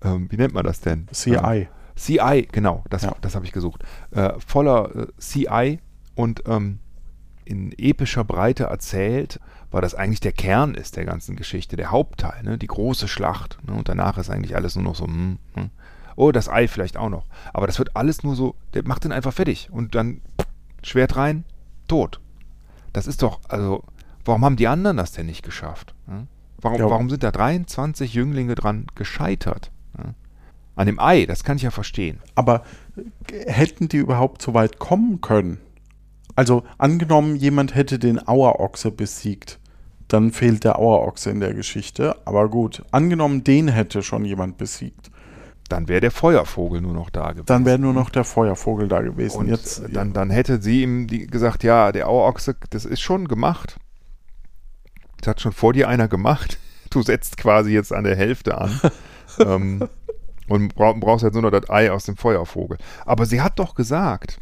[0.03, 1.09] ähm, wie nennt man das denn?
[1.13, 1.69] CI.
[1.97, 3.15] CI, genau, das, Ja.
[3.21, 3.83] das habe ich gesucht.
[4.11, 5.81] Äh, voller äh, CI
[6.15, 6.79] und ähm,
[7.45, 12.43] in epischer Breite erzählt, weil das eigentlich der Kern ist der ganzen Geschichte, der Hauptteil,
[12.43, 12.59] ne?
[12.59, 13.59] die große Schlacht.
[13.67, 13.73] Ne?
[13.75, 15.71] Und danach ist eigentlich alles nur noch so, hm, hm.
[16.17, 17.25] oh, das Ei vielleicht auch noch.
[17.55, 20.21] Aber das wird alles nur so, der macht den einfach fertig und dann
[20.83, 21.45] Schwert rein,
[21.89, 22.21] tot.
[22.93, 23.85] Das ist doch, also,
[24.27, 25.95] warum haben die anderen das denn nicht geschafft?
[26.07, 26.27] Hm?
[26.61, 26.91] Warum, Ja.
[26.91, 29.71] warum sind da 23 Jünglinge dran gescheitert?
[29.97, 30.15] Hm?
[30.75, 32.19] An dem Ei, das kann ich ja verstehen.
[32.35, 32.63] Aber
[33.33, 35.59] äh, hätten die überhaupt so weit kommen können?
[36.35, 39.59] Also angenommen, jemand hätte den Auerochse besiegt,
[40.09, 42.15] dann fehlt der Auerochse in der Geschichte.
[42.27, 45.11] Aber gut, angenommen, den hätte schon jemand besiegt,
[45.71, 47.47] Dann wäre der Feuervogel nur noch da gewesen.
[47.47, 49.39] dann wäre nur noch der Feuervogel da gewesen.
[49.39, 53.27] Und Jetzt, dann, dann hätte sie ihm die gesagt, ja, der Auerochse, das ist schon
[53.29, 53.79] gemacht.
[55.27, 56.59] Das hat schon vor dir einer gemacht.
[56.89, 58.81] Du setzt quasi jetzt an der Hälfte an.
[59.41, 59.89] ähm,
[60.49, 62.79] und brauch, brauchst jetzt nur noch das Ei aus dem Feuervogel.
[63.05, 64.39] Aber sie hat doch gesagt,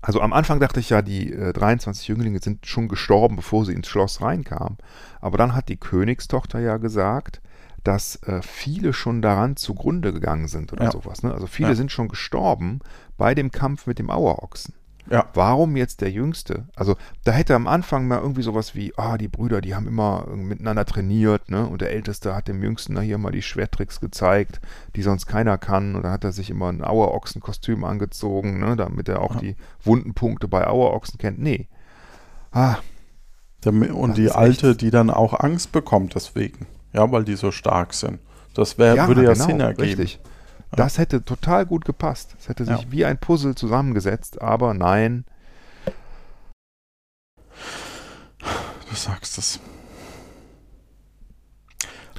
[0.00, 3.74] also am Anfang dachte ich ja, die äh, 23 Jünglinge sind schon gestorben, bevor sie
[3.74, 4.78] ins Schloss reinkamen.
[5.20, 7.42] Aber dann hat die Königstochter ja gesagt,
[7.84, 10.90] dass äh, viele schon daran zugrunde gegangen sind oder Ja.
[10.90, 11.22] sowas.
[11.22, 11.34] Ne?
[11.34, 11.74] Also viele Ja.
[11.74, 12.80] sind schon gestorben
[13.18, 14.72] bei dem Kampf mit dem Auerochsen.
[15.10, 16.66] Ja, Warum jetzt der Jüngste?
[16.74, 20.26] Also da hätte am Anfang mal irgendwie sowas wie, ah, die Brüder, die haben immer
[20.34, 21.66] miteinander trainiert, ne?
[21.66, 24.60] Und der Älteste hat dem Jüngsten da hier mal die Schwerttricks gezeigt,
[24.96, 25.94] die sonst keiner kann.
[25.94, 28.76] Und da hat er sich immer ein Auerochsenkostüm angezogen, ne?
[28.76, 29.40] Damit er auch Ja.
[29.40, 31.38] die wunden Punkte bei Auerochsen kennt.
[31.38, 31.68] Nee.
[32.50, 32.76] Ah,
[33.64, 36.66] Dami- und die Alte, echt- die dann auch Angst bekommt deswegen.
[36.92, 38.20] Ja, weil die so stark sind.
[38.54, 39.76] Das wär, würde ja Sinn ergeben.
[39.76, 40.20] genau, Richtig.
[40.72, 42.34] Das hätte total gut gepasst.
[42.38, 42.90] Es hätte sich Ja.
[42.90, 45.24] wie ein Puzzle zusammengesetzt, aber nein,
[48.88, 49.60] Du sagst es.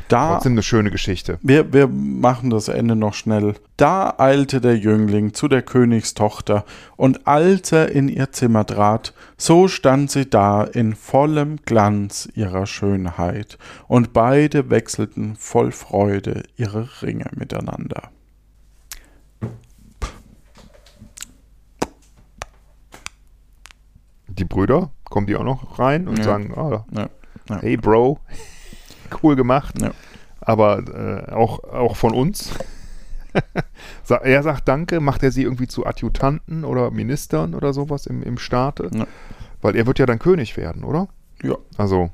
[0.10, 1.38] Da, trotzdem eine schöne Geschichte.
[1.42, 3.56] wir, wir machen das Ende noch schnell.
[3.76, 6.64] Da eilte der Jüngling zu der Königstochter,
[6.96, 12.66] und als er in ihr Zimmer trat, so stand sie da in vollem Glanz ihrer
[12.68, 13.58] Schönheit,
[13.90, 18.10] und beide wechselten voll Freude ihre Ringe miteinander.
[24.38, 26.24] Die Brüder, kommen die auch noch rein und Ja.
[26.24, 27.10] sagen, ah, Ja,
[27.50, 27.62] ja.
[27.62, 28.20] hey Bro,
[29.24, 29.76] cool gemacht.
[30.42, 30.80] Aber
[31.28, 32.52] äh, auch, auch von uns.
[34.10, 38.40] Er sagt Danke, macht er sie irgendwie zu Adjutanten oder Ministern oder sowas im, im
[38.40, 38.90] Staate?
[39.62, 41.08] Weil er wird ja dann König werden, oder?
[41.44, 41.56] Ja.
[41.78, 42.10] Also,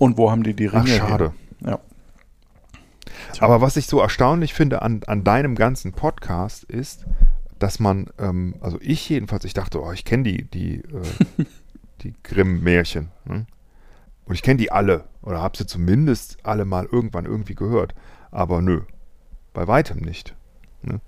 [0.00, 1.32] Und wo haben die die Ringe ach, schade.
[1.60, 1.70] her?
[1.70, 1.78] Ja.
[3.38, 7.04] Aber was ich so erstaunlich finde an, an deinem ganzen Podcast ist,
[7.62, 11.44] dass man, ähm, also ich jedenfalls, ich dachte, oh, ich kenne die, die, äh,
[12.02, 13.08] die Grimm-Märchen.
[13.24, 13.46] Ne?
[14.24, 17.94] Und ich kenne die alle oder habe sie zumindest alle mal irgendwann irgendwie gehört.
[18.30, 18.80] Aber nö,
[19.52, 20.34] bei weitem nicht.
[20.82, 21.00] Ne?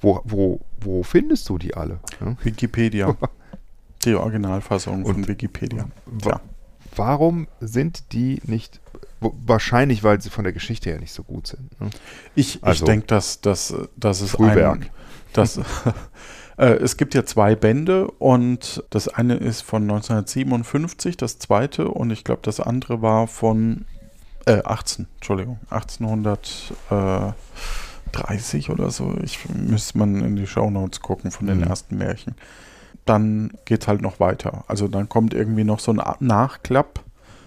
[0.00, 2.00] Wo, wo, wo findest du die alle?
[2.20, 2.36] Ne?
[2.42, 3.16] Wikipedia.
[4.06, 5.86] Die Originalfassung von Und- Wikipedia.
[6.06, 6.40] Wa- Ja.
[6.96, 8.80] Warum sind die nicht.
[9.20, 11.78] Wahrscheinlich, weil sie von der Geschichte her nicht so gut sind.
[11.80, 11.90] Ne?
[12.34, 14.80] Ich, ich Also- denke, dass, dass, dass es Frühwerk.
[14.80, 14.90] ein,
[15.32, 15.58] dass,
[16.58, 22.10] äh, es gibt ja zwei Bände und das eine ist von 1957, das zweite und
[22.10, 23.84] ich glaube, das andere war von
[24.46, 29.14] äh, 18, Entschuldigung, 1830 oder so.
[29.22, 31.64] Ich müsste man in die Shownotes gucken von den Mhm.
[31.64, 32.34] ersten Märchen.
[33.06, 34.64] Dann geht halt noch weiter.
[34.68, 37.00] Also dann kommt irgendwie noch so ein Nachklapp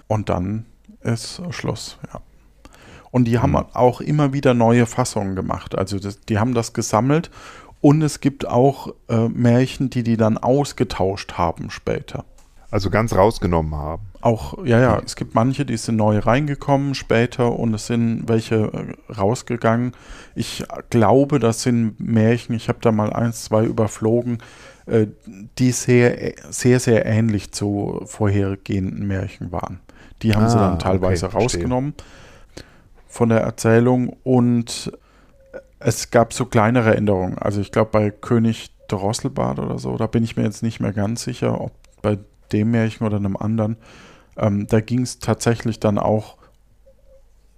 [0.07, 0.65] und dann
[1.01, 2.21] ist Schluss, ja.
[3.11, 3.65] Und die haben Mhm.
[3.73, 5.77] auch immer wieder neue Fassungen gemacht.
[5.77, 7.29] Also das, die haben das gesammelt
[7.83, 12.23] und es gibt auch äh, Märchen, die die dann ausgetauscht haben später.
[12.71, 14.03] Also ganz rausgenommen haben.
[14.21, 18.55] Auch, ja, ja, es gibt manche, die sind neu reingekommen später und es sind welche
[18.55, 19.91] äh, rausgegangen.
[20.33, 24.37] Ich glaube, das sind Märchen, ich habe da mal eins, zwei überflogen,
[24.85, 25.07] äh,
[25.59, 29.81] die sehr, sehr, sehr ähnlich zu vorhergehenden Märchen waren.
[30.21, 31.95] Die haben sie Ah, dann teilweise okay, rausgenommen
[33.09, 34.89] von der Erzählung und
[35.83, 37.37] es gab so kleinere Änderungen.
[37.37, 40.93] Also ich glaube bei König Drosselbart oder so, da bin ich mir jetzt nicht mehr
[40.93, 42.17] ganz sicher, ob bei
[42.51, 43.77] dem Märchen oder einem anderen.
[44.37, 46.37] Ähm, da ging es tatsächlich dann auch,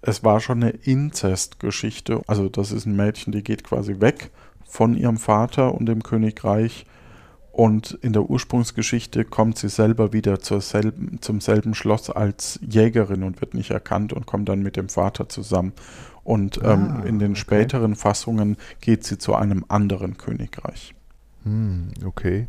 [0.01, 2.21] es war schon eine Inzestgeschichte.
[2.27, 4.31] Also das ist ein Mädchen, die geht quasi weg
[4.65, 6.85] von ihrem Vater und dem Königreich.
[7.51, 13.39] Und in der Ursprungsgeschichte kommt sie selber wieder selben, zum selben Schloss als Jägerin und
[13.39, 15.71] wird nicht erkannt und kommt dann mit dem Vater zusammen.
[16.25, 17.39] Und ähm, Ah, in den okay.
[17.39, 20.93] späteren Fassungen geht sie zu einem anderen Königreich.
[21.43, 22.47] Hm, okay.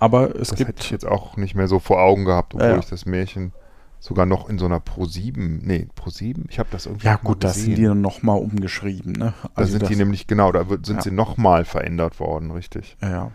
[0.00, 2.66] Aber es das hätte gibt ich jetzt auch nicht mehr so vor Augen gehabt, obwohl
[2.68, 2.78] Ja, ja.
[2.80, 3.52] ich das Märchen
[4.00, 7.16] sogar noch in so einer Pro 7, nee, Pro 7, ich habe das irgendwie Ja,
[7.16, 9.12] gut, das sind die dann nochmal umgeschrieben.
[9.12, 9.32] Ne?
[9.56, 11.02] Da sind das, die nämlich, genau, da wird, sind Ja.
[11.02, 12.96] sie nochmal verändert worden, richtig.
[13.00, 13.30] Ja, ja.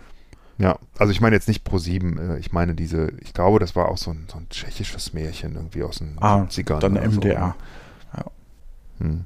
[0.59, 3.75] Ja, also ich meine jetzt nicht Pro 7, äh, ich meine diese, ich glaube, das
[3.75, 6.79] war auch so ein, so ein tschechisches Märchen irgendwie aus den Ah, 70ern.
[6.79, 7.17] dann oder so.
[7.21, 7.55] MDR.
[8.99, 9.25] Hm.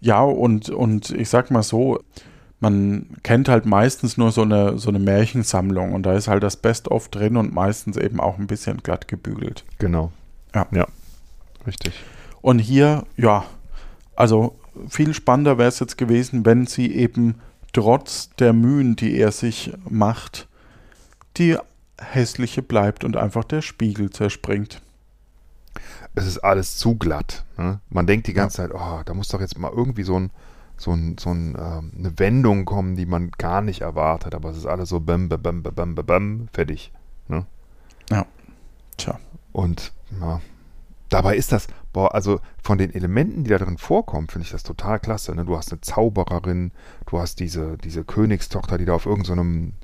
[0.00, 2.00] Ja, und, und ich sag mal so,
[2.60, 6.56] man kennt halt meistens nur so eine, so eine Märchensammlung und da ist halt das
[6.56, 9.64] Best-of drin und meistens eben auch ein bisschen glatt gebügelt.
[9.78, 10.12] Genau.
[10.54, 10.66] Ja.
[10.72, 10.86] Ja,
[11.66, 11.94] richtig.
[12.40, 13.44] Und hier, ja,
[14.16, 14.56] also
[14.88, 17.36] viel spannender wäre es jetzt gewesen, wenn sie eben
[17.72, 20.48] trotz der Mühen, die er sich macht,
[21.36, 21.56] die
[22.00, 24.80] hässliche bleibt und einfach der Spiegel zerspringt.
[26.14, 27.44] Es ist alles zu glatt.
[27.56, 27.80] Ne?
[27.90, 30.30] Man denkt die ganze Zeit, oh, da muss doch jetzt mal irgendwie so, ein,
[30.76, 34.34] so, ein, so ein, ähm, eine Wendung kommen, die man gar nicht erwartet.
[34.34, 36.92] Aber es ist alles so bam, bam, bam, bam, bam, bam, fertig.
[37.28, 37.46] Ne?
[38.96, 39.18] Tja,
[39.52, 40.40] Und ja,
[41.08, 44.62] dabei ist das, boah, also von den Elementen, die da drin vorkommen, finde ich das
[44.62, 45.34] total klasse.
[45.34, 45.44] Ne?
[45.44, 46.72] Du hast eine Zaubererin,
[47.06, 49.74] du hast diese, diese Königstochter, die da auf irgendeinem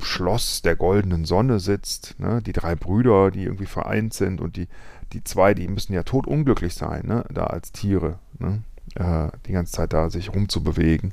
[0.00, 2.40] Schloss der goldenen Sonne sitzt, ne?
[2.42, 4.68] die drei Brüder, die irgendwie vereint sind und die,
[5.12, 7.24] die zwei, die müssen ja totunglücklich sein, ne?
[7.32, 8.62] da als Tiere, ne?
[8.94, 11.12] äh, die ganze Zeit da sich rumzubewegen.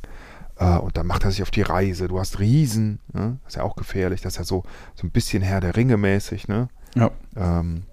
[0.57, 2.07] Äh, und dann macht er sich auf die Reise.
[2.07, 3.37] Du hast Riesen, ne?
[3.43, 4.63] das ist ja auch gefährlich, das ist ja so,
[4.95, 6.69] so ein bisschen Herr der Ringe mäßig, ne?
[6.95, 7.83] ja, ähm,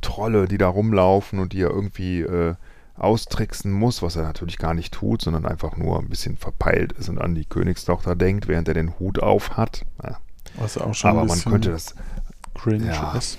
[0.00, 2.54] Trolle, die da rumlaufen und die er irgendwie äh,
[2.96, 7.08] austricksen muss, was er natürlich gar nicht tut, sondern einfach nur ein bisschen verpeilt ist
[7.08, 9.84] und an die Königstochter denkt, während er den Hut auf hat.
[10.02, 10.18] Ja,
[10.56, 11.94] was auch schon aber ein man könnte das,
[12.54, 13.14] cringe ja.
[13.16, 13.38] ist.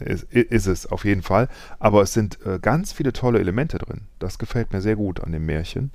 [0.00, 1.48] Ist, ist es auf jeden Fall.
[1.78, 4.02] Aber es sind äh, ganz viele tolle Elemente drin.
[4.18, 5.92] Das gefällt mir sehr gut an dem Märchen.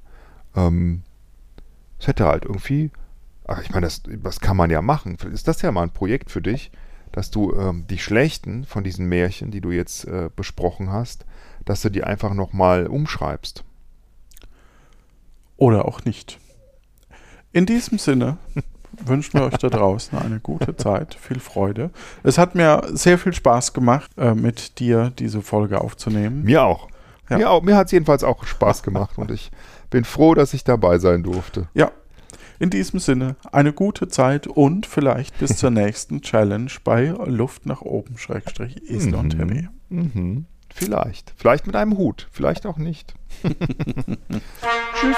[0.56, 1.04] Ähm,
[2.00, 2.92] es hätte halt irgendwie,
[3.48, 5.18] ach, ich meine, das, das kann man ja machen.
[5.32, 6.72] Ist das ja mal ein Projekt für dich,
[7.12, 11.26] dass du ähm, die schlechten von diesen Märchen, die du jetzt äh, besprochen hast,
[11.64, 13.64] dass du die einfach nochmal umschreibst.
[15.58, 16.40] Oder auch nicht.
[17.52, 18.38] In diesem Sinne
[19.06, 21.92] wünschen wir euch da draußen eine gute Zeit, viel Freude.
[22.24, 26.44] Es hat mir sehr viel Spaß gemacht, äh, mit dir diese Folge aufzunehmen.
[26.44, 26.88] Mir auch.
[27.30, 27.38] Ja.
[27.38, 29.52] Mir, auch, mir hat es jedenfalls auch Spaß gemacht und ich
[29.90, 31.68] bin froh, dass ich dabei sein durfte.
[31.74, 31.92] Ja.
[32.60, 37.82] In diesem Sinne, eine gute Zeit und vielleicht bis zur nächsten Challenge bei Luft nach
[37.82, 39.40] oben, Schrägstrich, Esel und Mhm.
[39.40, 39.68] Henry.
[39.90, 40.46] Mhm.
[40.74, 41.34] Vielleicht.
[41.36, 42.28] Vielleicht mit einem Hut.
[42.32, 43.14] Vielleicht auch nicht.
[44.96, 45.18] Tschüss.